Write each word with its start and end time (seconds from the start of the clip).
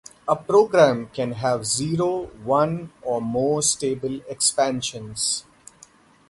A 0.27 0.35
program 0.35 1.09
can 1.13 1.33
have 1.33 1.63
zero, 1.63 2.25
one 2.43 2.91
or 3.03 3.21
more 3.21 3.61
stable 3.61 4.19
expansions. 4.27 5.45